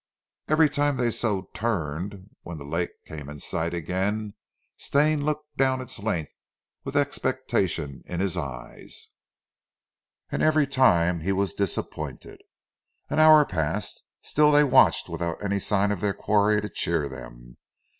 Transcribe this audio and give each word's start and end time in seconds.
Every 0.47 0.67
time 0.67 0.97
they 0.97 1.11
so 1.11 1.43
turned, 1.53 2.31
when 2.41 2.57
the 2.57 2.63
lake 2.65 2.89
came 3.05 3.29
in 3.29 3.39
sight 3.39 3.71
again, 3.75 4.33
Stane 4.75 5.23
looked 5.23 5.55
down 5.57 5.79
its 5.79 5.99
length 5.99 6.39
with 6.83 6.95
expectation 6.95 8.01
in 8.07 8.19
his 8.19 8.35
eyes, 8.35 9.09
and 10.31 10.41
every 10.41 10.65
time 10.65 11.19
he 11.19 11.31
was 11.31 11.53
disappointed. 11.53 12.41
An 13.11 13.19
hour 13.19 13.45
passed 13.45 13.97
and 14.23 14.27
still 14.27 14.51
they 14.51 14.63
watched 14.63 15.07
without 15.07 15.43
any 15.43 15.59
sign 15.59 15.91
of 15.91 16.01
their 16.01 16.15
quarry 16.15 16.61
to 16.61 16.69
cheer 16.69 17.07
them. 17.07 17.57